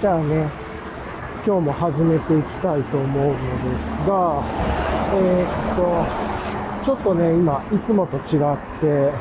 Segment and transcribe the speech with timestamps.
[0.00, 0.48] じゃあね、
[1.44, 4.42] 今日も始めていきたいと思うのですが、
[5.12, 9.12] えーっと、ちょっとね、今、いつもと違って、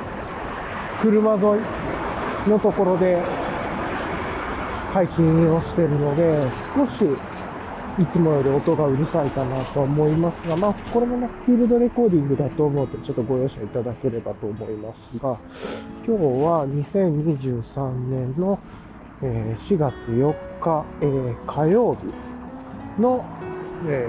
[1.01, 1.39] 車沿
[2.47, 3.21] いのところで
[4.93, 6.31] 配信をしてるので、
[6.73, 7.03] 少し
[8.01, 15.37] いつもより音がうるさいかなと思いますが、まあ、これもね、フィールドレコーディングだと思うと、ちょっとご容赦いただければと思いますが、
[16.07, 18.57] 今日は2023年の、
[19.21, 23.25] え4月4日、え火曜日の、
[23.87, 24.07] え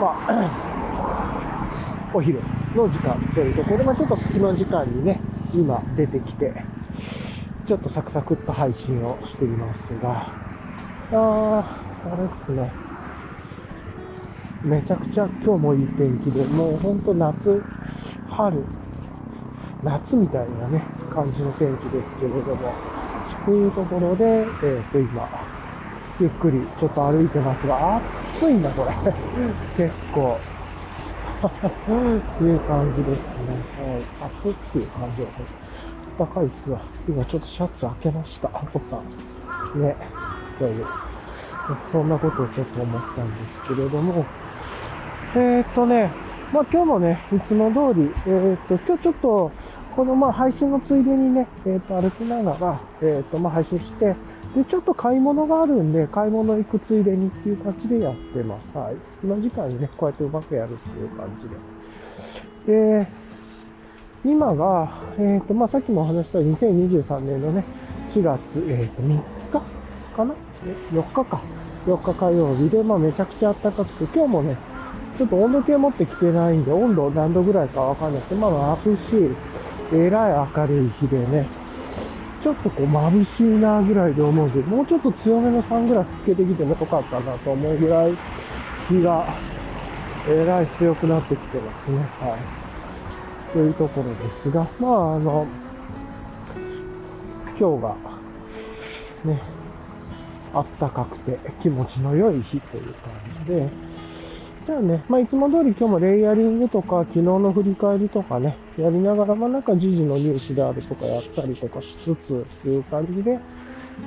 [0.00, 2.40] まあ、 お昼
[2.74, 5.20] の時間というところで、まあ、ちょっと隙間時間にね、
[5.52, 6.54] 今出てきて、
[7.66, 10.26] ちょっとサクサクっと配信をしていますが、
[11.12, 12.72] あー、あれっすね。
[14.62, 17.62] めちゃくちゃ今日もいい天気で、もうほんと夏、
[18.30, 18.64] 春、
[19.82, 20.82] 夏みたいなね、
[21.12, 22.72] 感じの天気ですけれども、
[23.44, 24.24] というところで、
[24.62, 25.28] えっ、と、今、
[26.20, 28.92] ゆっくりちょっと歩いてますが、暑いな、これ。
[29.76, 30.38] 結構。
[31.46, 31.50] っ
[32.38, 33.44] ていう感じですね。
[33.78, 34.30] はい。
[34.34, 35.28] 暑っていう感じは。
[36.18, 36.78] 暖かいっすわ。
[37.08, 38.48] 今ちょっとシャツ開けました。
[38.48, 38.96] ボタ
[39.78, 39.82] ン。
[39.82, 39.96] ね。
[40.58, 40.86] という。
[41.84, 44.24] そんなことをちょっと思ったんですけれども。
[45.34, 46.10] えーっとね、
[46.52, 49.52] まあ今日もね、いつも通り、えーっと、今日ちょっと、
[49.94, 54.16] このまあ配信のついでにね、えっと歩きながら、えっとまあ配信して、
[54.54, 58.76] で、ちょっと買い物があるんで、買い物行くついでにっていう感じでやってます。
[58.76, 58.96] はい。
[59.08, 61.48] 隙間時間にね、こうやってうまくやるっていう感じ
[62.66, 63.00] で。
[63.02, 63.08] で、
[64.24, 67.64] 今が、えっ、と、まあ、さっきもお話した2023年のね、
[68.10, 69.22] 4月、えっ、と、3日
[70.16, 70.34] かな
[70.92, 71.40] ?4 日か。
[71.86, 74.56] 4日火曜日で、まあ、めちゃくちゃ暖かくて、今日もね、
[75.18, 79.36] ちょっと温度計持ってきてないんで、温度何度ぐらいかわかんなくて、まあ、眩し、
[79.94, 81.46] えらい明るい日でね、
[82.40, 88.14] ちょっとこう眩しいなぐらいで思うんで、もうちょっと強めのサングラスつけてきてもよかったなと思うぐらい、
[88.88, 89.26] 日が
[90.28, 91.98] えらい強くなってきてますね。
[91.98, 93.52] はい。
[93.52, 95.46] というところですが、まあ、あの、
[97.58, 97.96] 今日が、
[99.24, 99.42] ね、
[100.54, 103.12] あったかくて気持ちの良い日という感
[103.46, 103.68] じで、
[104.66, 113.38] じゃあね、まあ、いつも通り今日もレイヤリングとか、昨日の振り返りとかね、やりながら、まあ、なんか時事のニュースであるとかやったりとかしつつ、という感じで、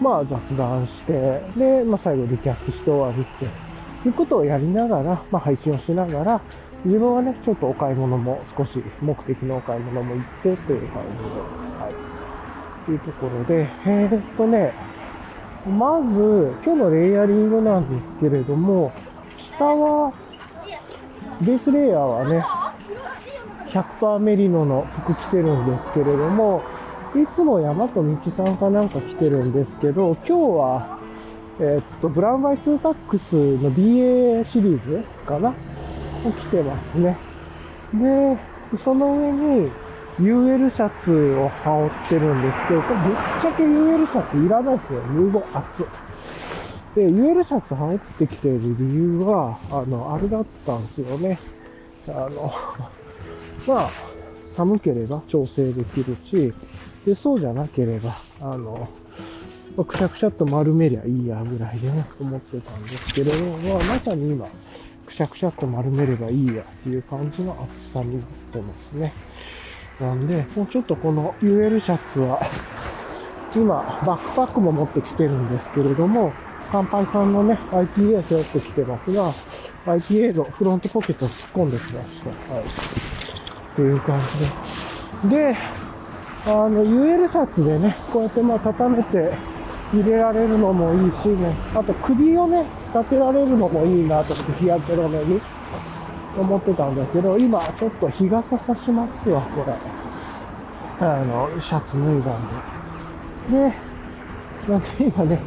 [0.02, 3.40] まあ、雑談して、で、まあ、最後リキャップして終わるっ
[4.04, 6.42] ていうことをやりながら、まあ、配信をしながら、
[6.86, 11.54] 自分はね、ちょっとお買い物も少し目的のお買い物も行ってという感じです。
[11.78, 12.86] はい。
[12.86, 14.74] というところで、えー、っとね、
[15.68, 18.92] まず、今日のレイヤリングなんですけれども、
[19.36, 20.14] 下は、
[21.42, 22.44] ベースレイヤーはね、
[23.70, 26.62] 100%メリノの服着てるんですけれども、
[27.16, 31.00] いつも山と道さんかなんか着てるんですけど、今日は、
[31.60, 35.54] えーっと、ブラウンバイツータックスの BA シリーズかなを
[36.32, 37.18] 着てますね。
[37.94, 38.38] で、
[38.84, 39.72] その上に
[40.20, 45.02] UL シャツを羽織ってるんですけど、これぶっちゃけ UL シャツいらないですよ。
[45.12, 45.86] 入門厚。
[46.96, 51.38] で、UL シャツ羽織ってきてる理由は、あの、あれだったんですよね。
[52.08, 52.52] あの、
[53.68, 53.90] まあ、
[54.46, 56.54] 寒ければ調整できるし、
[57.06, 58.88] で、そうじゃなければ、あの、
[59.76, 64.48] まくしゃくしゃっと丸めりゃいいやぐらいでね、思ってたんですけれども、まあ、まさに今、
[65.06, 69.14] くしゃくしゃっと丸めればいいやっていう感じの厚さになってますね。
[70.00, 72.40] なんで、もうちょっとこの UL シャツは、
[73.56, 76.34] 今、バックパックも持ってきてるんですけれども、
[76.72, 79.32] 乾杯さんのね、IPA 背負ってきてますが、
[79.86, 82.54] IPA のフロントポケットを突っ込んできました。
[82.54, 82.64] はい。
[82.64, 84.22] っていう感
[85.24, 85.52] じで。
[85.52, 85.58] で、
[86.46, 89.34] あの、UL シャツでね、こうやってまあ畳めて
[89.94, 95.42] 入れられるのもいいしね、あと首をね、立てられるのもいいなと思って日焼け止めに
[96.38, 99.74] 思ってたんだけど、今ちょっと日傘さしますわ、これ。
[101.00, 102.48] あの、シャツ脱いだん
[103.52, 103.70] で。
[103.70, 103.74] で、
[104.68, 105.40] なんで今ね、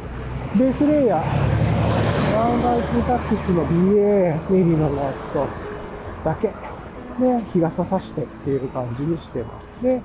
[0.59, 5.47] ベースレイヤー、ワンバイツータックスの BA メリノのやつと、
[6.25, 6.49] だけ。
[7.19, 9.69] で、日傘さしてっていう感じにしてます。
[9.81, 10.01] で、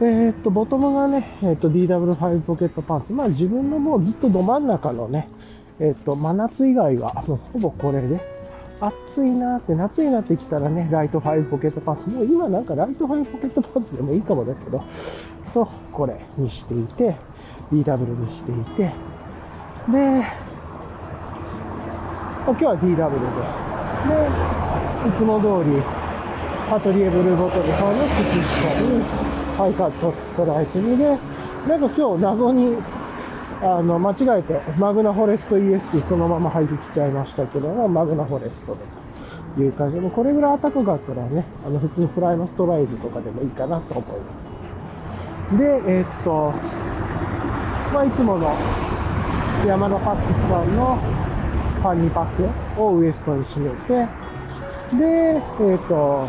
[0.00, 3.12] えーっと、ボトムがね、えーっと、DW5 ポケットパンツ。
[3.12, 5.28] まあ自分のもうずっとど真ん中のね、
[5.80, 8.20] えーっと、真夏以外はもうほぼこれで、
[8.80, 12.08] 暑いなーって、夏になってきたらね、ライト5ポケットパンツ。
[12.08, 14.84] もう今なんかライト5ポケットパンツでもいいかもだけど、
[15.52, 17.16] と、これにしていて、
[17.72, 18.92] DW にしていて、
[19.92, 20.24] で、
[22.46, 22.96] 今日は DW で、
[25.04, 25.82] で、いつも通り、
[26.72, 29.02] アトリエブルーボトルさんの靴下に、
[29.58, 32.76] ハイカットストライプにで、なんか今日謎に
[33.62, 38.80] あの、間違えて、マグナフォレスト ESC そのまま入ってきちゃいましたけども、マグナフォレストで
[39.56, 44.40] という感じで、もこれぐらい暖かかったらね、あの、普通にプライマストライブとかでもいいかなと思いま
[45.50, 45.58] す。
[45.58, 46.52] で、えーっと、
[47.92, 48.54] まあ、いつもの
[49.66, 52.26] 山田パックスさんのファニーパッ
[52.76, 54.06] クをウエストに締めて、
[54.96, 56.28] で、えーっと、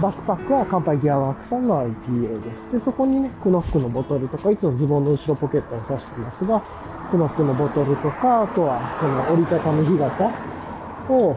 [0.00, 2.70] バックパックは乾杯ギアワークさんの IPA です。
[2.70, 6.62] で、そこにね、クノックのボトルとか、いつもズボンの後ろポケットに刺してますが、
[7.10, 10.30] クノックのボトルとか、あとはこの折りたたみ日傘
[11.10, 11.36] を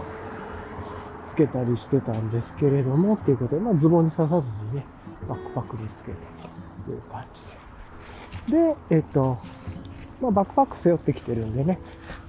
[1.26, 4.86] つけたりしてたんですけれども、っていうことで、まあズボンに刺さずにね、
[5.30, 6.18] バックパックにつけて
[6.86, 7.24] という感
[8.46, 8.70] じで。
[8.70, 9.38] で、えっと、
[10.22, 11.80] まあバックパック背負ってきてるんでね、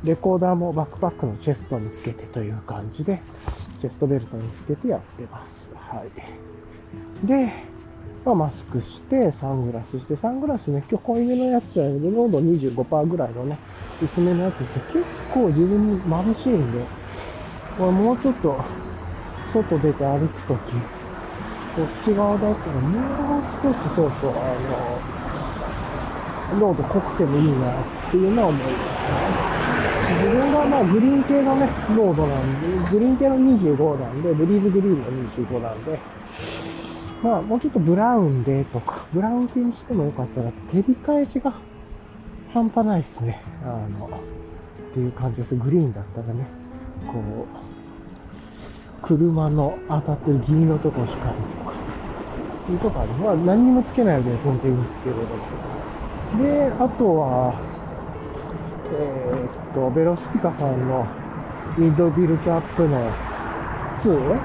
[0.05, 3.21] レコーダーもバックパックのチェストにつけてという感じで、
[3.79, 5.73] チェストベルトにつけてやってます。
[5.75, 7.27] はい。
[7.27, 7.53] で、
[8.25, 13.59] まあ、マスクして、サングラスして、サングラスね、今日濃いめのやつじゃないけど、濃度25%ぐらいのね、
[14.01, 16.81] 薄めのやつって結構自分に眩しいんで、
[17.77, 18.57] これもうちょっと、
[19.53, 20.73] 外出て歩くとき、
[21.75, 25.12] こっち側だったらもう少しそうそう、あの、
[26.59, 29.53] 濃度濃くてもいいなっていうのは思いますね。
[30.13, 35.99] 自分がまあグリーン系のね、濃度なんで、グリーン系の25なんで、ブリーズグリーンの25なんで、
[37.23, 41.53] まあもうちょっとブラウンでとか、ブラウン系にしてもよかったら、照り返しが
[42.53, 43.43] 半端ないっすね。
[43.65, 45.55] あの、っていう感じです。
[45.55, 46.47] グリーンだったらね、
[47.07, 51.73] こう、車の当たってるギリのとこ光るとか、
[52.71, 53.09] いうとこある。
[53.13, 55.27] まあ何にもつけないで全然いいんですけれども。
[56.39, 57.55] で、あとは、
[58.93, 61.07] えーっと、ベロスピカさんの
[61.79, 63.11] ウィンドビルキャップの
[63.99, 64.39] 2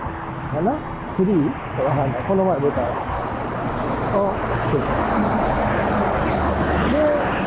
[0.51, 0.73] かな
[1.15, 1.23] ?3?
[1.83, 2.23] わかんない。
[2.23, 3.17] この前出たやつ。
[4.17, 4.33] を
[4.67, 4.83] つけて。
[6.91, 6.99] で、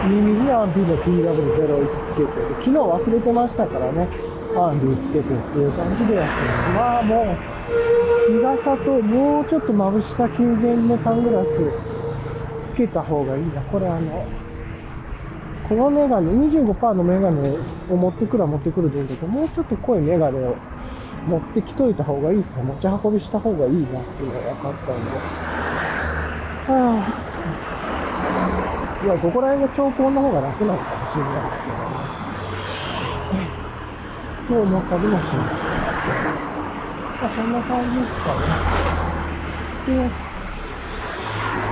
[0.09, 4.09] 耳にアンビの TW01 つけて、昨日忘れてましたからね、
[4.57, 6.75] アンビつけてっていう感じでやってます。
[6.77, 7.37] まあもう、
[8.31, 11.90] 日傘ともうちょっと眩しさ軽減のサングラス
[12.87, 13.61] けた方がいいな。
[13.63, 14.25] これあの、
[15.69, 17.57] このメガネ、25%のメガネ
[17.91, 20.57] を持ってくるは持ってくるでいいんだけど、もうちょっと濃いメガネを
[21.27, 22.63] 持ってきといた方がいいっすね。
[22.63, 25.11] 持ち運びした方がいいなっていうのが分かったんで。
[26.73, 29.05] はぁ。
[29.05, 31.77] いや、ここら辺の兆候の方が楽なのかもしれないですけど
[33.39, 33.51] ね。
[34.49, 35.71] と思ったりもします。
[37.21, 38.35] まあ、そんな感じですか
[39.95, 40.01] ね。
[40.09, 40.30] で、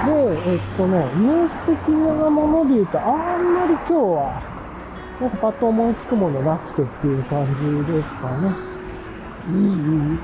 [0.09, 4.43] で、えっとね、ニュース的なもので言うと、あんまり今日は、
[5.21, 8.55] なんかパッと思いつくものなくてっていう感じですかね。
[9.49, 10.19] うん、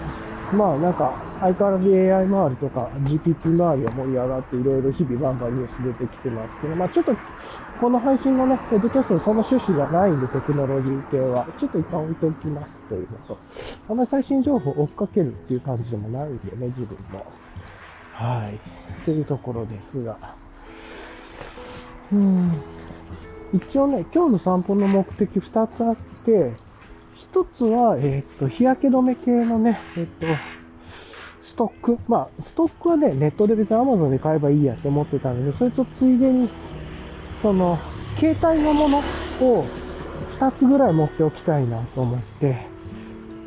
[0.56, 7.14] まあなんか、相変わらず AI 周りとか GPT 周りは盛り上がっていろいろ日々バンバンニュース出てきてますけど、まあちょっと、
[7.80, 13.38] この配信のね、ポッドキャストその趣旨じゃないんで、テクノロジー系は、ちょっと一旦置いておきますというのと、
[13.90, 17.26] あんまり最新情報を追っかけるっていう感じでもないんでね、自分も。
[18.14, 18.54] はい。
[18.54, 20.16] っていうところですが。
[22.12, 22.52] うん。
[23.52, 26.52] 一応ね、今日の散歩の目的2つあって、
[27.32, 30.26] 1つは、えーっと、日焼け止め系のね、えーっと、
[31.42, 31.98] ストック。
[32.08, 36.48] まあ、ストックはね、ネットで別に Amazon で買えばいいやって思ってたので、それとついでに、
[37.42, 37.78] その、
[38.16, 38.98] 携帯のもの
[39.40, 39.64] を
[40.38, 42.66] 2つぐらい持っておきたいなと思って、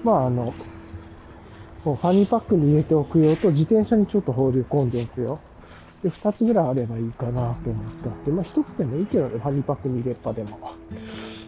[0.03, 0.53] まあ、あの、
[1.87, 5.39] こうファニーパックに入れておくよと、自転車にちょっと放り込んでおくよ。
[6.03, 10.59] で、二つぐらいあればいいかなと思ってあって、まあ一つでもいいけどね、ファニーパックに入れっぱでも。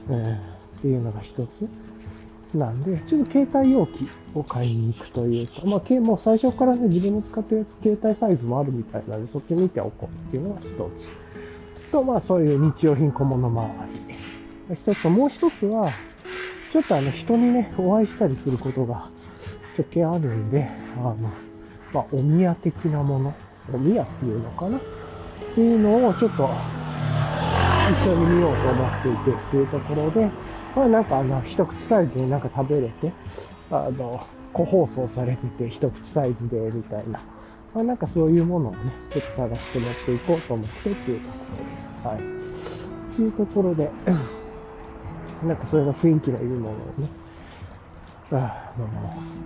[0.10, 1.67] えーっていうのが一つ。
[2.53, 10.67] なんで、ちょっと携帯容器を買いに行くというか、まあ、もう最初からね、自分の使ってるやつ、携帯サイズもあるみたいなので、そっち見ておこうっていうのが一
[10.98, 11.13] つ。
[11.91, 13.74] と、まあそういう日用品小物周
[14.69, 14.74] り。
[14.74, 15.91] 一つと、もう一つは、
[16.72, 19.10] ちょっとあの人にね、お会いしたりすることが、
[19.79, 20.67] 直径あるんで、
[20.98, 21.15] あの、
[21.93, 23.33] まあ、お宮的なもの、
[23.74, 24.77] お宮っていうのかな？
[24.77, 24.81] っ
[25.55, 26.50] ていうのをちょっと
[27.91, 30.29] 一緒に見ようと思っていてっていうところで、
[30.75, 33.12] まあなんかあの、一口サイズになんか食べれて、
[33.71, 37.21] あの、個包装されてて一口サイズでみたいな、
[37.74, 38.77] まあなんかそういうものをね、
[39.09, 41.93] ちょっと探して持っていこうと思ってっていうところです。
[42.03, 42.17] はい。
[42.17, 43.89] っていうところで、
[45.45, 47.07] なんかそれが雰囲気のいいものをね、
[48.38, 48.88] あの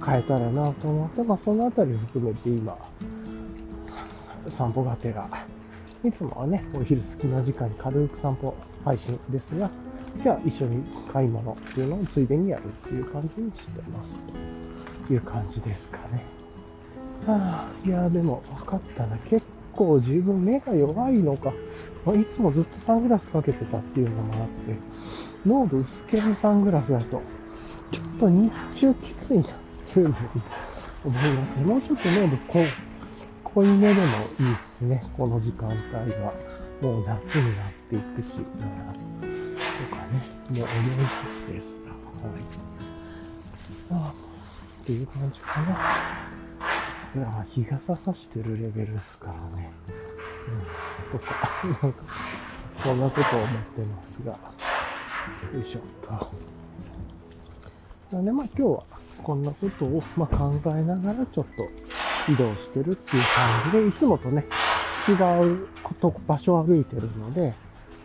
[0.05, 2.77] 変えたらなと思って、まあ、そのあたりを含めて今、
[4.49, 5.27] 散歩がてら、
[6.03, 9.69] いつもはね、お昼好きな時間に軽く散歩配信ですが、
[10.21, 14.17] じゃあ一緒に買い物っていうのをついでにやるっていう感じにしてます。
[15.07, 16.23] という感じですかね。
[17.25, 19.17] はあ、いや、でも分かったな。
[19.29, 21.53] 結構自分目が弱いのか、
[22.05, 24.75] ま、いつもずっとサングラスかけてたっていうのもあって、
[25.45, 27.21] 濃度薄系のサングラスだと、
[27.93, 29.45] ちょっと日中きついなっ
[29.85, 30.15] ていうのに
[31.05, 31.65] 思いますね。
[31.65, 32.65] もうちょっと濃度濃
[33.43, 34.01] 濃いめでも
[34.39, 35.03] いいですね。
[35.15, 35.77] この時間帯
[36.13, 36.33] は。
[36.81, 38.57] もう夏になっていくし、とかね、
[40.50, 40.62] もう思い
[41.31, 41.95] つつです、はい。
[44.01, 44.13] ああ、
[44.81, 45.77] っていう感じかな。
[47.15, 49.71] いや、日傘さしてるレベルですからね。
[51.13, 51.33] うん、とか、
[51.83, 52.03] なんか、
[52.83, 54.38] そんなこと思ってますが、
[55.53, 56.31] よいしょっと。
[58.13, 58.84] なんで、まあ今日は
[59.24, 64.46] こんなことを、ま、考えながらちょっと移動してるっていう感じで、いつもとね、
[65.08, 67.53] 違うこと場所を歩いてるので、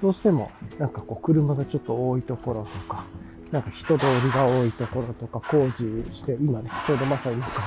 [0.01, 3.05] どうしてもなんかこう車がちょっと多いところとか、
[3.51, 7.63] なんか人通りが多いところとか工事して、今ね、ちょうどまさになんか、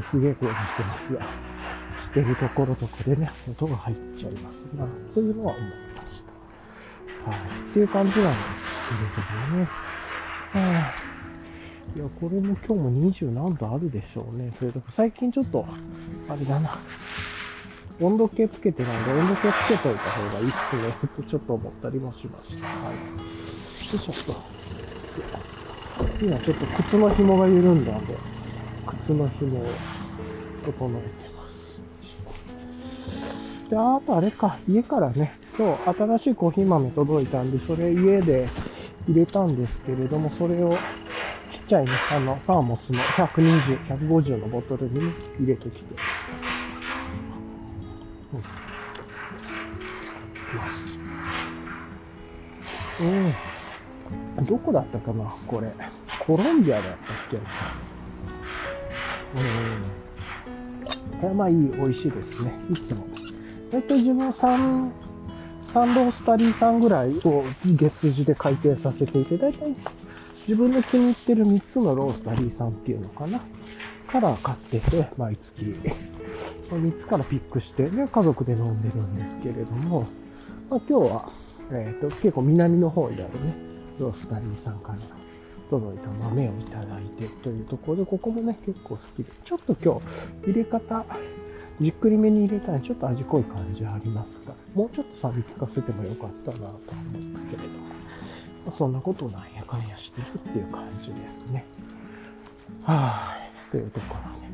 [0.00, 1.22] すげえ工事してますが、
[2.04, 6.22] してるところとかでね、音が入っちゃいますな、というのは思いまし
[7.24, 7.30] た。
[7.30, 7.38] はい。
[7.38, 8.80] っていう感じなんです
[9.16, 9.64] けれどもね。
[9.64, 11.13] はあ
[11.96, 14.52] いや、これも今日も20何度あるでしょうね。
[14.58, 15.64] それとか最近ちょっと、
[16.28, 16.78] あれだな。
[18.00, 20.82] 温度計つけてないんで、温度計つけといた方がいいっすね。
[21.16, 22.66] とちょっと思ったりもしました。
[22.66, 22.96] はい。
[22.96, 23.00] よ
[23.94, 24.64] いしょっと。
[26.20, 28.16] 今ちょっと靴の紐が緩んだんで、
[29.00, 29.66] 靴の紐を
[30.64, 31.82] 整えてます。
[33.70, 38.48] で、あとあれか、家からね、今日新しいコーヒー豆届いたんで、それ家で
[39.06, 40.76] 入れたんですけれども、それを
[41.64, 45.94] っちゃいね、あの、サーモスの120、150のボトルに、ね、入れてきて、
[48.34, 48.40] うん。
[50.58, 50.98] ます。
[53.00, 53.04] う
[54.42, 54.44] ん。
[54.44, 55.72] どこだったかなこれ。
[56.18, 57.38] コロンビアだったっけ？
[61.26, 61.36] うん。
[61.36, 62.52] まあいい、美味しいですね。
[62.70, 63.06] いつも。
[63.72, 64.90] だいたい自分3、
[65.68, 69.66] 3ロースタリーさんぐらいを月次で改定させていて、だいた
[70.46, 73.40] 自分の気に入ってる3つのロースタリーさんっていうのかな。
[74.14, 75.74] から買ってて、毎月。
[76.68, 80.02] その3つからピックして、で、家族で飲んでるんですけれども、
[80.70, 81.32] まあ、今日は、
[81.72, 83.54] えっ、ー、と、結構南の方にあるね、
[83.98, 84.98] ロースタリーさんから
[85.70, 90.00] 届いた豆をいただいてというところで、ここもね、結構好きで、ちょっと今
[90.44, 91.04] 日、入れ方、
[91.80, 97.93] じっくりめに入れたらちょっと味濃い感じありますが、もうちょっと錆び聞かせてもよかったなと思ったけれども、
[98.66, 101.64] ま、そんなことをなんやかんやしてるっていう感じですね。
[102.82, 103.36] は
[103.68, 104.44] い、というところで。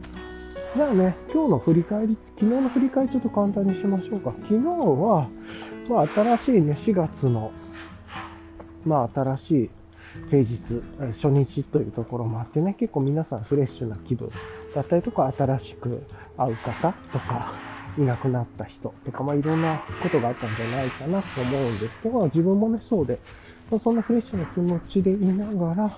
[0.77, 4.33] じゃあね、今日の振り返り、昨日の振り返りちょっと簡単にしましょうか。
[4.43, 5.29] 昨日は、
[5.89, 7.51] まあ新しいね、4月の、
[8.85, 9.71] まあ新しい
[10.29, 14.31] 平日、初日というところもあってね、結構皆さんフレッシュな気分
[14.75, 16.05] だったりとか、新しく
[16.37, 17.53] 会う方とか、
[17.99, 23.19] いなくなった人とか、まあいろんなことがあったんじゃないかなと思うんですけど、自分もね、そうで、
[23.79, 25.91] そんなフレッシュな気持ちでいながら、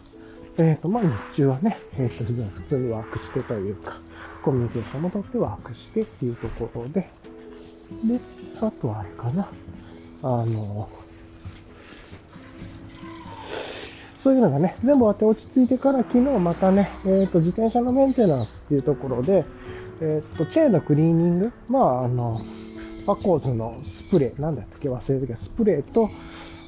[0.58, 3.94] えっ、ー、と、まあ日中はね、えっ、ー、と、普通にワークしてというか、
[4.42, 7.08] コミュニケーションもとってワークしてっていうところで、で、
[8.60, 9.48] あとはあれかな、
[10.22, 10.88] あの、
[14.22, 19.44] そういうのがね、全部終わって落ち着いてから昨日またね、えっ、ー、と、自転車のメンテナンスっていうところで、
[20.00, 22.38] えっ、ー、と、チェーンのクリーニング、まあ、あの、
[23.06, 26.08] パコーズのスプレー、なんだっけ忘れたけど、スプレーと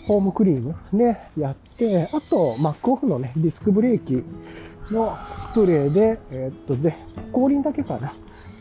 [0.06, 4.22] ホームクリームでやって、あと、マックオフのね、ディスクブレーキ
[4.92, 6.96] のスプレーで、えー、っと、ぜ、
[7.32, 8.12] 後輪だけかな。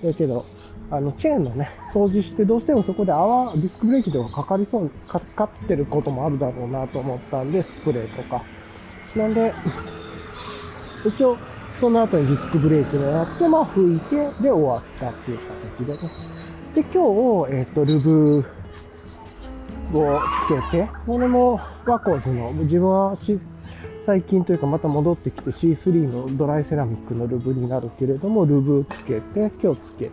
[0.04, 0.46] えけど、
[0.90, 8.44] あの、チェーンのね、掃除して、どうしてもそこで泡、ディスクブレーキとかかかりそう、かかってることもあるだろうなと思ったんで、スプレーとか。
[9.16, 9.54] なんで、
[11.06, 11.38] 一応、
[11.80, 16.12] その後にディスクブレーキをやって、まあ拭いて、で終わったっていう形でね。
[16.74, 18.46] で、今日、えっ、と、ルブ
[20.00, 23.16] をつけて、これもワコーズの、自分は
[24.06, 30.12] 最近というかまた戻ってきて C3 のドライセラミックのルブになるけれども、ルブつけて、今日つけて、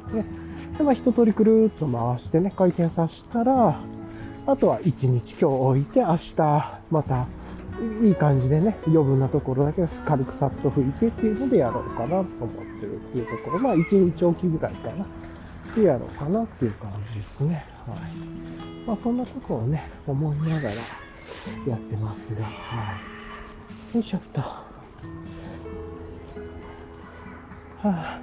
[0.79, 3.81] で、まあ一通りくるっと回してね、回転させたら、
[4.47, 7.27] あとは一日今日置いて、明日また
[8.03, 12.27] いい感じでね、余分なところだけ軽くさっと拭いてっていうのでやろうかなと思っ
[12.81, 15.07] てるっていうところ、まあ一日おきぐらいかな。
[15.75, 17.65] でやろうかなっていう感じですね。
[17.87, 18.70] はい。
[18.91, 20.75] まあそんなとこをね、思いながら
[21.65, 22.99] やってますが、は
[23.93, 23.95] い。
[23.95, 24.41] よいしょっと。
[24.41, 24.69] は
[27.85, 28.21] あ。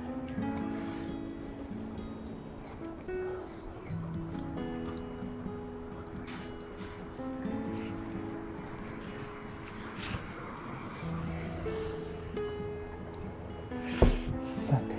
[14.69, 14.95] さて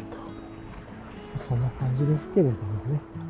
[1.36, 1.38] と。
[1.38, 2.56] そんな感じですけれども
[2.90, 3.27] ね。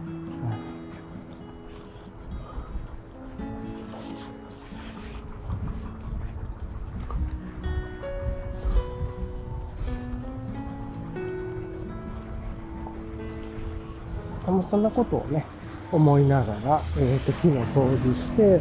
[14.69, 15.45] そんなことをね、
[15.91, 18.61] 思いながら、えっ、と、昨日掃除して、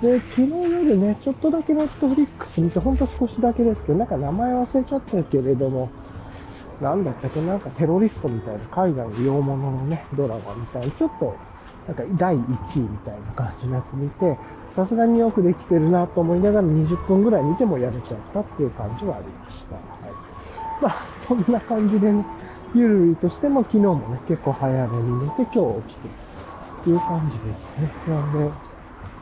[0.00, 5.90] で、昨日夜ね、ちょっとだけネットフリックス見て、ほんと少しだけですけど、なんか名前忘れちゃったけれども、
[6.80, 11.34] なんだったっけ、なんかテロリストみたいな海外の洋物のね、ドラマみたいに、ちょっと、
[11.88, 14.38] なんか第1位みたいな感じのやつ見て、
[14.76, 19.74] さすがによくできてるなと思いながら20分ぐらい見てもやれちゃったっていう感じはありました。
[19.74, 19.82] はい。
[20.80, 22.24] まあ、そんな感じでね、
[22.74, 27.90] ゆるりとしても昨日もね、結構早めに寝て今日起きてっていう感じですね。
[28.06, 28.50] なんで、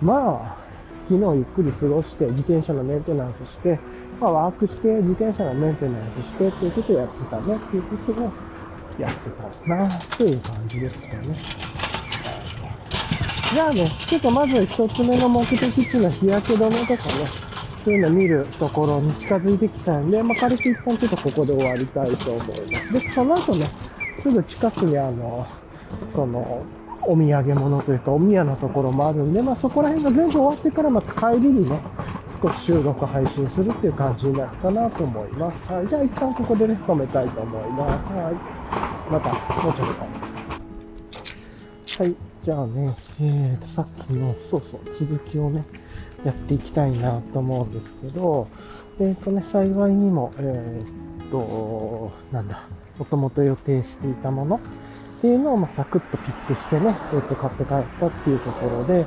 [0.03, 0.67] まあ、
[1.09, 3.79] 昨日ゆっくり過ごして、自転車のメンテナンスして、
[4.21, 8.33] まあ、ワークして、自転車のメンテナンスしてっていうことをやってたねっていうことを
[8.99, 11.37] やってたなという感じですかね。
[13.53, 17.46] じゃあね、ちょっとまず一つ目の目的地の日焼け止めとかね、
[17.87, 22.93] そういうの見るところに近づいてきたんで、まあ、軽く一旦ちょっとここで終わりたいと思います。
[22.93, 23.65] で、その後ね、
[24.19, 25.47] すぐ近くにあの、
[26.13, 26.65] その、
[27.03, 31.81] お土産物というか、お宮のところもあるんで、まあ、そこら辺が全部終わってから、また帰りにね、
[32.43, 35.73] 少し収録配信するっていう感じになるかなと思います。
[35.73, 35.87] はい。
[35.87, 38.09] じゃあ一旦ここでね、止めたいと思います。
[38.09, 39.13] はい。
[39.13, 39.89] また、もうちょっ
[41.97, 42.03] と。
[42.03, 42.17] はい。
[42.43, 45.65] じゃあね、えーと、さっきの、そうそう、続きをね、
[46.27, 48.49] やっていきたいなと思うんですけど、
[48.99, 52.65] えーとね、幸いにも、えーと、なんだ、
[52.99, 59.07] もともと予定していたものっていうのを、まあ、サクッとピックしてね、えーと、買って帰ったっていうところで、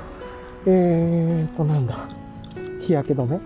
[0.65, 2.07] えーと、なんだ、
[2.79, 3.37] 日焼け止め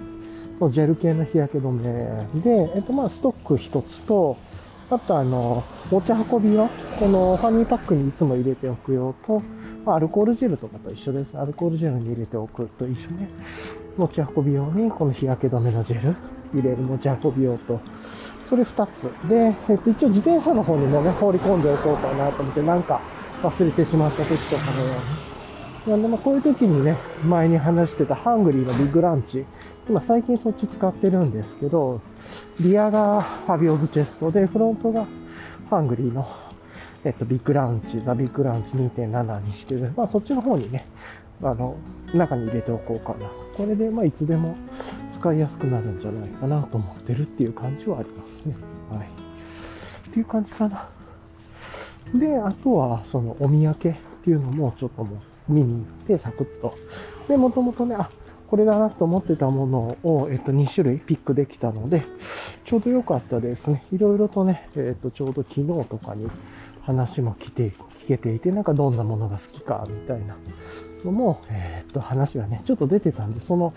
[0.59, 4.37] のジェル系の日焼け止めで、えっと、まあ、ストック一つと、
[4.91, 6.67] あとあの、持ち運び用、
[6.99, 9.41] このファニーパックにいつも入れておく用と、
[9.85, 11.37] まあ、アルコールジェルとかと一緒です。
[11.37, 13.27] アルコールジェルに入れておくと一緒ね。
[13.97, 16.15] 持ち運び用に、この日焼け止めのジェル
[16.53, 17.79] 入れる持ち運び用と、
[18.45, 19.11] それ二つ。
[19.27, 23.01] で、えっと、一応自転車の方にもね、放り込んでおこうかなと思って、なんか
[23.41, 25.91] 忘れてしまった時とかのように。
[25.91, 29.45] なんで、まあ、こういう時にね、前に話してたハングリーのビッグランチ。
[29.89, 31.99] 今最近そっち使ってるんですけど、
[32.61, 35.05] リアがファビオズチェストで、フロントが
[35.69, 36.25] ハングリーの、
[37.05, 39.91] えっと、ビッグランチ、ザ・ビッグランチ2.7にしてる。
[39.95, 40.85] まあ、そっちの方にね、
[41.41, 41.75] あの、
[42.13, 43.29] 中に入れておこうかな。
[43.55, 44.55] これで、まあ、いつでも
[45.11, 48.55] 使いやすくなるんじゃないかなと思ってるっていう感じはありますね。
[48.89, 49.07] はい。
[50.09, 50.89] っていう感じかな。
[52.13, 56.75] で、あとは、その、お土産っていうのもちょっともう見に行って、サクッと。
[57.27, 58.09] で、もともとね、あ、
[58.47, 62.03] これだなと思ってたものを、えっと、2種類ピックできたので、
[62.63, 63.83] ちょうど良かったですね。
[63.91, 66.27] いろいろとね、えっと、ちょうど昨日とかに
[66.83, 70.35] 話も来て、聞けていて、なんかどんなものが好きか、みたいな
[71.03, 73.73] のも、えっと、話がね、ちょっと出てたんで、その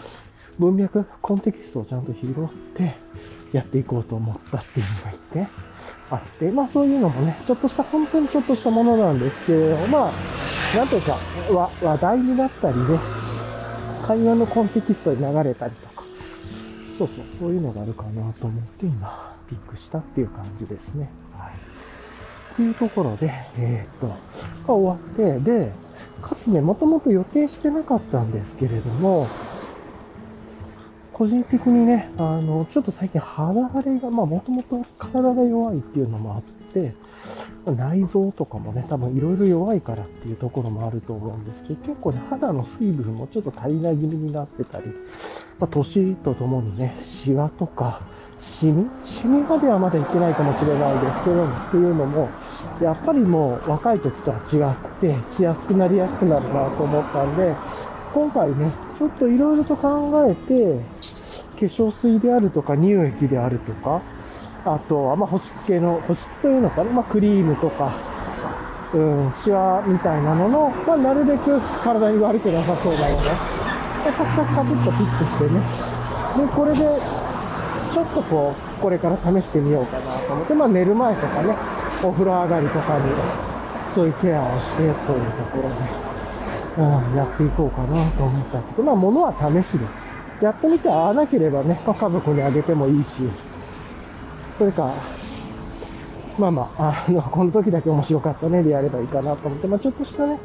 [0.59, 2.33] 文脈、コンテキストをちゃんと拾っ
[2.75, 2.97] て、
[3.53, 5.51] やっていこうと思ったっていうのがいて、
[6.11, 11.17] あって、まあそういうのもね、ちょっとした、本当にちょっとしたものなんですけれども、まあ、なんというか、
[11.55, 12.99] わ話題になったりね、
[14.03, 16.05] 会話のコンテキストに流れたりとか、
[16.99, 21.09] そうそう、そういうのがあるかなと思って今、ピックしたっていう感じですね。
[22.57, 22.67] はい。
[22.71, 24.09] うところで、えーっと、
[24.67, 25.73] が終わって、で、
[26.23, 29.29] かつね、もともと予定してなかったんですけれども、
[31.13, 36.95] 個人的にね、あの、ちょっと最近肌荒れが、まあもともと体が弱いっていうのもあって、
[37.65, 44.89] 内臓とかもね、多分いろいろ弱いからっていうところもあると思うんですけど、結構ね、肌の水分もちょっと足りない気味になってたり、
[45.59, 48.03] まあ、年とともにね、シワとか、
[48.47, 52.29] シミシミまではまだいけないかもしれないですけど、っていうのも、
[52.81, 57.53] やっぱりもう若い時とは違って、しやすくなりやすくなるなと思ったんで、
[58.15, 64.01] 今回ね、ちょっといろいろと考えて、化粧水であるとか乳液であるとか、
[64.65, 67.93] あとはま保湿系の、保湿というのかな、まあクリームとか、
[68.95, 73.23] うん、シワみたいなのの、まあなるべく体に悪くなさそうなのね。
[74.05, 75.61] でサクサクサクっとピックしてね。
[76.37, 77.16] で、これで、
[77.97, 81.57] ちょっとこう、これから試してみようかなと思って、まあ寝る前とかね、
[82.05, 83.05] お風呂上がりとかに、
[83.95, 85.13] そういうケアをしてというと
[85.45, 85.77] ころで、
[86.77, 89.87] うん、やっていこうかなと思ったけど、まあ物は試しで。
[90.43, 93.23] やってみて合わなければね、まあ、家族にあげてもいいし、
[94.59, 94.93] それか、
[96.39, 100.39] まあまあ、あの、この時だけ面白かったねでやればいいかなと思って、まあちょっとしたね、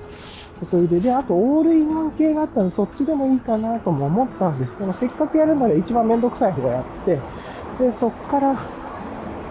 [0.64, 7.20] それで、で、あと、オールインワン系があったらそっちでもいいかなとも思ったんですけど、せっかくやるなら一番めんどくさい方やって、
[7.80, 8.56] で、そっから、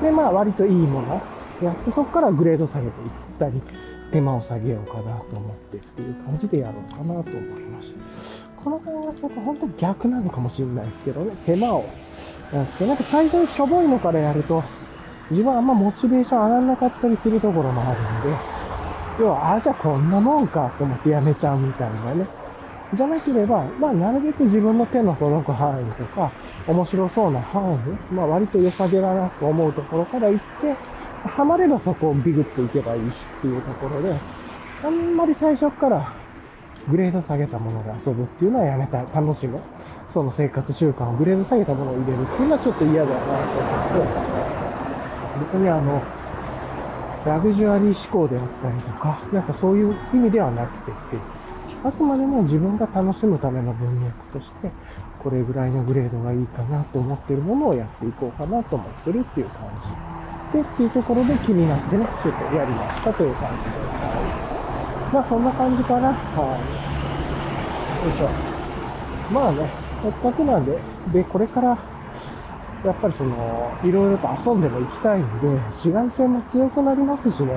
[0.02, 1.20] で、まあ割といいもの
[1.62, 3.60] やって、そっからグレード下げていったり、
[4.12, 8.00] 手間を下げようかなと思ってっていう感じでやろうかなと思いました。
[8.62, 11.84] この考え方、本当逆なのかもしれないですけどね、手間を。
[12.52, 14.62] なんですけど、なんか最初にしょぼいのからやると、
[15.30, 18.36] 自分はあんまモチベーション上がらなかったりするところもあるんで、
[19.20, 22.26] 要は、あ、じゃあこんなもんかと思ってやめちゃうみたいなね。
[22.92, 26.32] じゃなければ、まあ、なるべく自分の手の届く範囲とか、
[26.66, 30.74] 面白そうな範囲、まあ、割と良さげだなと思うところから行って、
[31.28, 34.16] ハマればそこをビグっていけばいいしっていうところで、
[34.82, 36.12] あんまり最初から
[36.88, 39.06] グレード下げたもので遊ぶっていうのはやめたい。
[39.14, 39.60] 楽しむ。
[40.08, 44.06] その生活習慣をグレード下げたものを入れるっていうのはちょっと嫌だなと思っ
[45.38, 46.02] て、別にあの、
[47.24, 50.96] ラグジュアリー思考であったりとか、なんかそういう意味ではなくてて。
[51.82, 54.70] あくまでも自分が楽しむための文脈として、
[55.22, 59.70] これぐらいのグレードがいいかなと思ってるものをやっていこうかなと思ってるっていう感
[60.52, 60.58] じ。
[60.58, 65.14] で、っていうところで気になってね、ちょっとやりましたという感じです。
[65.14, 66.08] まあそんな感じかな。
[66.08, 66.14] は
[68.02, 68.06] い。
[68.06, 68.28] よいしょ。
[69.32, 69.70] まあね、
[70.02, 70.78] せっかくなんで、
[71.12, 71.78] で、これから、
[72.84, 77.54] やっぱりその、いろいろと遊んでも行きたいんで、紫外線も強くなりますしね。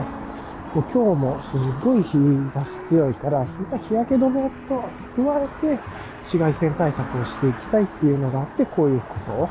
[0.76, 2.18] もう今日もすっごい日
[2.52, 3.46] 差し強いから、
[3.88, 4.84] 日焼け止めと
[5.16, 5.80] 加えて
[6.22, 9.50] 紫外線対策をしていきたいっていうのがあって、こういうことを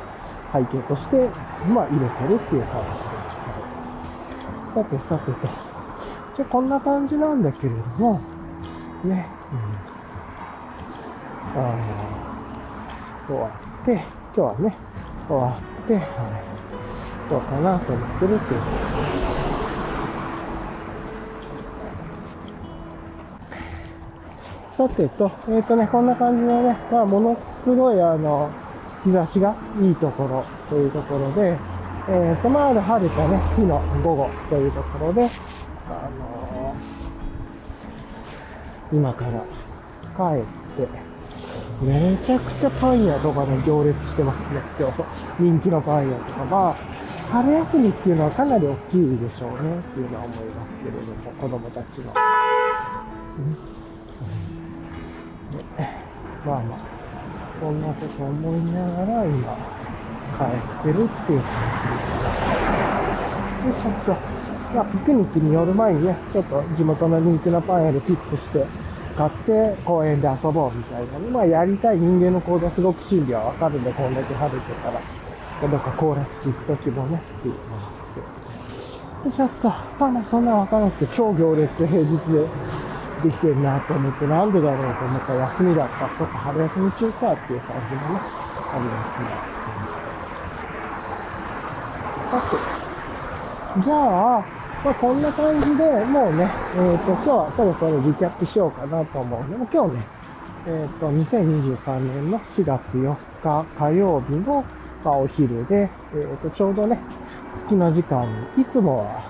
[0.53, 1.29] 背景として、
[1.69, 4.13] まあ入れてるっていう感じで
[4.69, 4.75] す。
[4.75, 5.49] さてさてと。
[6.35, 8.21] じゃあこんな感じなんだけれども、
[9.05, 9.29] ね、
[11.55, 11.79] うん、あの、
[13.29, 13.49] 終わ
[13.83, 14.05] って、今
[14.35, 14.77] 日はね、
[15.33, 16.05] 終わって、はい、
[17.31, 18.61] どうかなと思ってるっていう。
[24.73, 28.51] さてと、えっ、ー、とね、こんな感じのね、まあ、ものすごい、あの、
[29.05, 31.59] 日差しがいいところというところで、
[32.09, 35.29] えっ、ー、と、まだ晴れたね、日の午後というところで、
[35.89, 39.45] あのー、今から
[40.17, 41.02] 帰って、
[41.83, 45.03] めちゃくちゃパン屋とかね、行列してますね、今日。
[45.41, 46.45] 人気のパン屋とか。
[46.45, 46.75] まあ、
[47.33, 52.13] 春休みっていうのはかなり大きいでしょうね、っていうのは思いますけれども、子供たちの。
[53.39, 53.73] うん
[56.45, 56.79] まあまあ、
[57.61, 59.57] そんなこと思いながら今、
[60.37, 61.51] 帰ってるっていう感
[63.63, 63.79] じです。
[63.79, 64.17] で、ちょっと、
[64.75, 68.67] まあ、ピクニックに寄る前にね、ちょっと地元の人気のパン屋でピックして、
[69.13, 71.19] 買って公園で遊ぼうみたいな。
[71.31, 75.01] まあ、やりたい人間の行動すごく心理はわかるんで、こんだけ晴れてたら。
[75.69, 77.55] どっか行楽地行くときもね、っていう
[79.25, 82.47] で、ちょっと、まあまあそんなわかるんですけど、超行列平日で
[83.23, 86.09] できてるなと思って、なんでだろうと思ったら休みだった。
[86.19, 88.21] そっか、春休み中かっていう感じもね、
[88.73, 89.29] ありますね。
[92.29, 92.41] さ
[93.77, 93.95] て、じゃ
[94.39, 96.43] あ、まあ、こんな感じで、もうね、
[96.75, 100.03] えっ、ー、と、今日はそろそろリキャップしようかなと思うで、も今日ね、
[100.67, 104.65] えっ、ー、と、2023年の4月4日火曜日の、
[105.05, 106.99] まあ、お昼で、えっ、ー、と、ちょうどね、
[107.55, 109.23] 隙間時間に、いつもは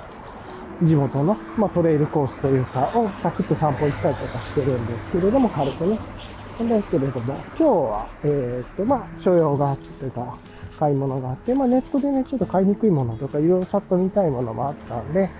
[0.83, 5.99] 地元の、まあ、トレイルコースというか、をサクッと散歩行ったりとかしてるんですけれども、軽くね。
[6.59, 10.38] なんですけれども、今日は、え、っと、まあ、所用があってか、
[10.79, 15.31] 買い物があって、まあ、ネットでね、ちょっと買いにくいものとか、いろいろさっと見たいものもあったんで、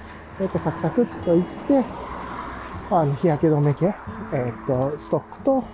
[0.41, 1.85] え、っと、サクサクっと行って、
[2.91, 3.95] あの、日焼け止め系、
[4.33, 5.65] え、っと、ストックと、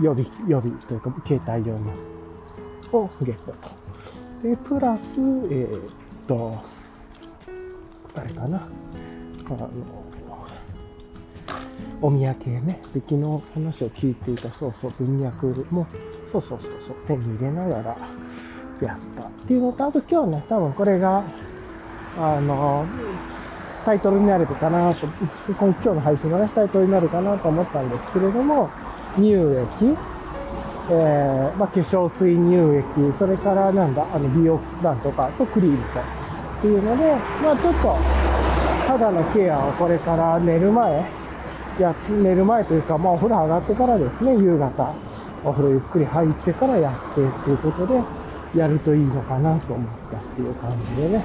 [0.00, 1.92] 予備、予備というか、携帯用の、
[2.92, 3.70] をゲットと。
[4.42, 6.58] で、プラス、えっと、
[8.14, 8.58] あれかな。
[8.58, 10.05] あの、
[12.02, 12.80] お宮系ね。
[12.94, 15.86] で、昨日話を聞いていた、そうそう、文脈も、
[16.30, 17.96] そうそうそうそう、手に入れながら
[18.82, 21.24] やったっていうのと、あと今日ね、多分これが、
[22.18, 22.84] あの、
[23.84, 25.06] タイトルになるかなと、
[25.48, 28.68] 今日の配信のね、タイトルになるかなと思ったんですけれども、
[29.16, 29.96] 乳液、
[30.90, 36.02] えー、まあ、化粧水乳液、それからなんだ、あの、美容なんとかとクリームと、っ
[36.60, 37.96] ていうので、まあちょっと、
[38.86, 41.25] 肌のケアをこれから寝る前、
[41.82, 44.94] や、寝る前というか、まあお風呂上がってからですね、夕方、
[45.44, 48.02] お風呂ゆっくり入ってからやってっていうことで、
[48.54, 51.24] やるといいのかなと思ったっていう感じでね、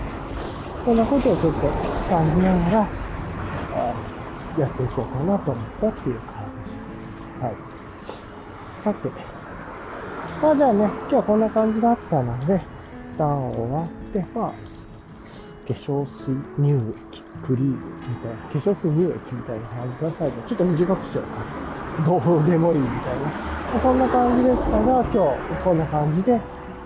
[0.83, 1.67] そんなことをちょっと
[2.09, 2.87] 感じながら、
[4.57, 7.29] やっていこうかなと思ったっていう感じです。
[7.41, 7.55] はい。
[8.45, 9.09] さて、
[10.41, 12.61] まあじゃあね、今日はこんな感じだったので、
[13.13, 14.53] 一旦終わって、まあ、化
[15.73, 16.73] 粧水乳
[17.11, 21.71] 液、クリームみたいな、化粧水乳液みたいな感じが最後、ちょっと短くしようか。
[22.05, 23.79] どうでもいいみたいな。
[23.81, 26.39] そんな感じでしたが、今日こんな感じで、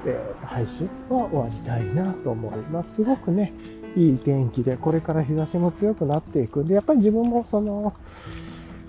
[0.05, 2.95] えー、配信は終わりたいなと思います。
[2.95, 3.53] すごくね、
[3.95, 7.93] いい天気で、これから日差しも強くなっていくんで、やっぱり自分もその、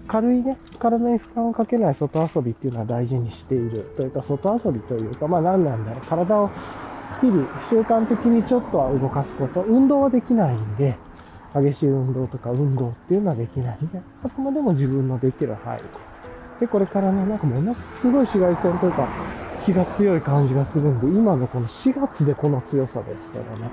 [0.07, 6.51] 軽いね、体に負担をかけない外遊びっていうのは大事にしているというか、外遊びというか、まあ何なんだろう、体を
[7.21, 10.97] 日々習慣的にちょっとは動かすこと、運動はできないんで、
[11.63, 15.85] 激しい運動とか運動っていうのはできないんで、あくまでも自分のできる範囲で。
[16.61, 19.09] で、これからね、なんかものすごい紫外線というか、
[19.65, 23.71] 気が強い感じがするんで、今のこの4月でこの強さですからね。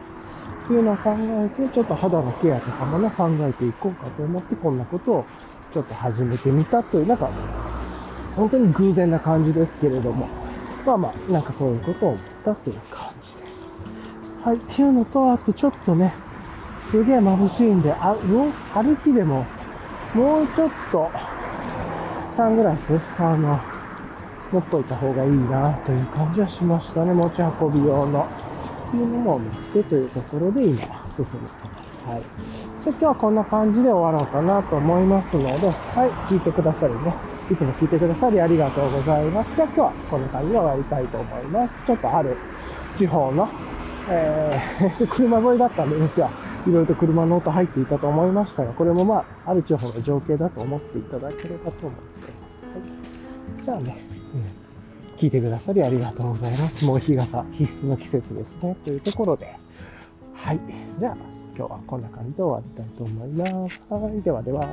[0.66, 5.26] っていうのを考えて、ちょっと肌のケアとかもね、考えていこうかと思って、こんなことを
[5.74, 7.30] ちょっと始めてみたという、なんか、
[8.36, 10.28] 本当に偶然な感じですけれども、
[10.86, 13.72] まあまあ、なんかそういうことを思ったという感じです。
[14.44, 16.14] はい、っていうのと、あとちょっとね、
[16.90, 18.16] すげえ眩しいんで、あ、
[18.74, 19.46] 歩きでも、
[20.14, 21.10] もうちょっと、
[22.36, 23.60] サングラス、あの、
[24.52, 27.14] 持っといた方がいいなという感じはしましたね。
[27.14, 28.28] 持ち運び用の。
[28.94, 32.04] っていうのも見てというところで今進めてます。
[32.06, 32.22] はい。
[32.80, 37.16] じゃあ今日はこんな感じで終わろうかなと思いますので、はい、聞いてくださりね。
[37.50, 39.56] いつも聞いてくださりありがとうございます。
[39.56, 41.80] じゃあ今日はこんな感じで終わりたいと思います。
[41.84, 42.38] ちょっとある
[42.96, 43.50] 地方の、
[44.10, 46.30] えー、 車沿いだったんで、今日は
[46.66, 52.66] いろいろと車の音入っていたと思いましたが、これもまあ、ある地方の情景だと思っていただければと思っています。
[52.66, 52.72] は
[53.62, 53.98] い、じゃあね、
[54.34, 54.38] う
[55.16, 56.86] ん、聞いてくださりありがとうございます。
[56.86, 58.76] もう日傘必須の季節ですね。
[58.84, 59.56] というところで、
[60.34, 60.60] はい。
[61.00, 61.18] じゃあ、
[61.56, 63.82] 今日はこんな感じで終わりたいと思います。
[63.90, 64.22] はい。
[64.22, 64.68] ではでは。